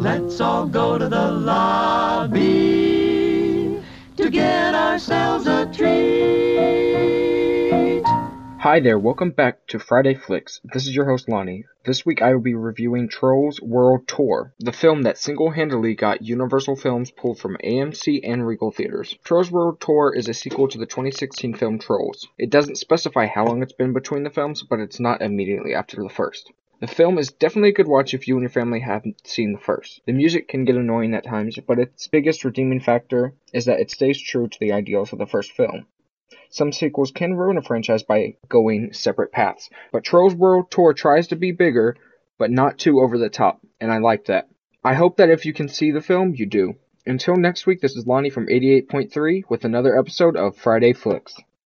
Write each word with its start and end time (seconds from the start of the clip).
Let's 0.00 0.40
all 0.40 0.66
go 0.66 0.96
to 0.96 1.08
the 1.10 1.30
lobby 1.30 2.40
to 4.16 4.30
get 4.30 4.74
ourselves 4.74 5.46
a 5.46 5.70
treat. 5.70 6.80
Hi 8.60 8.80
there, 8.80 8.98
welcome 8.98 9.32
back 9.32 9.66
to 9.66 9.78
Friday 9.78 10.14
Flicks. 10.14 10.62
This 10.64 10.86
is 10.86 10.96
your 10.96 11.04
host 11.04 11.28
Lonnie. 11.28 11.66
This 11.84 12.06
week 12.06 12.22
I 12.22 12.32
will 12.32 12.40
be 12.40 12.54
reviewing 12.54 13.08
Trolls 13.08 13.60
World 13.60 14.08
Tour, 14.08 14.54
the 14.58 14.72
film 14.72 15.02
that 15.02 15.18
single-handedly 15.18 15.96
got 15.96 16.22
Universal 16.22 16.76
Films 16.76 17.10
pulled 17.10 17.38
from 17.38 17.58
AMC 17.62 18.20
and 18.24 18.46
Regal 18.46 18.70
theaters. 18.70 19.18
Trolls 19.22 19.50
World 19.50 19.82
Tour 19.82 20.14
is 20.16 20.30
a 20.30 20.34
sequel 20.34 20.68
to 20.68 20.78
the 20.78 20.86
2016 20.86 21.56
film 21.56 21.78
Trolls. 21.78 22.26
It 22.38 22.48
doesn't 22.48 22.78
specify 22.78 23.26
how 23.26 23.44
long 23.44 23.62
it's 23.62 23.74
been 23.74 23.92
between 23.92 24.22
the 24.22 24.30
films, 24.30 24.62
but 24.62 24.80
it's 24.80 24.98
not 24.98 25.20
immediately 25.20 25.74
after 25.74 26.02
the 26.02 26.08
first. 26.08 26.50
The 26.80 26.86
film 26.86 27.18
is 27.18 27.30
definitely 27.30 27.68
a 27.68 27.74
good 27.74 27.88
watch 27.88 28.14
if 28.14 28.26
you 28.26 28.36
and 28.36 28.42
your 28.42 28.48
family 28.48 28.80
haven't 28.80 29.26
seen 29.26 29.52
the 29.52 29.58
first. 29.58 30.00
The 30.06 30.14
music 30.14 30.48
can 30.48 30.64
get 30.64 30.76
annoying 30.76 31.12
at 31.12 31.24
times, 31.24 31.58
but 31.66 31.78
its 31.78 32.08
biggest 32.08 32.42
redeeming 32.42 32.80
factor 32.80 33.34
is 33.52 33.66
that 33.66 33.80
it 33.80 33.90
stays 33.90 34.18
true 34.18 34.48
to 34.48 34.58
the 34.58 34.72
ideals 34.72 35.12
of 35.12 35.18
the 35.18 35.26
first 35.26 35.52
film. 35.52 35.86
Some 36.48 36.72
sequels 36.72 37.10
can 37.10 37.34
ruin 37.34 37.58
a 37.58 37.62
franchise 37.62 38.02
by 38.02 38.36
going 38.48 38.94
separate 38.94 39.30
paths, 39.30 39.68
but 39.92 40.04
Trolls 40.04 40.34
World 40.34 40.70
Tour 40.70 40.94
tries 40.94 41.28
to 41.28 41.36
be 41.36 41.52
bigger, 41.52 41.96
but 42.38 42.50
not 42.50 42.78
too 42.78 43.00
over 43.00 43.18
the 43.18 43.28
top, 43.28 43.60
and 43.78 43.92
I 43.92 43.98
like 43.98 44.24
that. 44.24 44.48
I 44.82 44.94
hope 44.94 45.18
that 45.18 45.28
if 45.28 45.44
you 45.44 45.52
can 45.52 45.68
see 45.68 45.90
the 45.90 46.00
film, 46.00 46.34
you 46.34 46.46
do. 46.46 46.76
Until 47.04 47.36
next 47.36 47.66
week, 47.66 47.82
this 47.82 47.94
is 47.94 48.06
Lonnie 48.06 48.30
from 48.30 48.46
88.3 48.46 49.42
with 49.50 49.66
another 49.66 49.98
episode 49.98 50.34
of 50.34 50.56
Friday 50.56 50.94
Flicks. 50.94 51.36